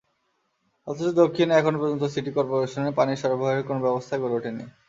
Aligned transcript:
অথচ 0.87 1.07
দক্ষিণে 1.19 1.53
এখন 1.57 1.73
পর্যন্ত 1.79 2.03
সিটি 2.13 2.31
করপোরেশনের 2.37 2.97
পানি 2.99 3.13
সরবরাহের 3.21 3.67
কোনো 3.69 3.79
ব্যবস্থাই 3.85 4.21
গড়ে 4.21 4.35
ওঠেনি। 4.37 4.63